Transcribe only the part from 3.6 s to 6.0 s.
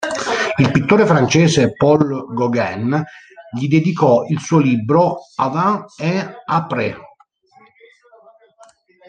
dedicò il suo libro Avant